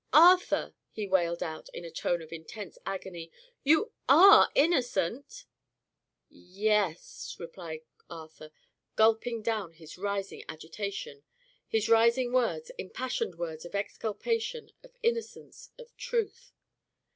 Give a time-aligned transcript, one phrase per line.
[0.13, 3.31] "Arthur!" he wailed out, in a tone of intense agony,
[3.63, 5.45] "you are innocent?"
[6.27, 8.51] "Y es," replied Arthur,
[8.95, 11.21] gulping down his rising agitation;
[11.67, 16.51] his rising words impassioned words of exculpation, of innocence, of truth.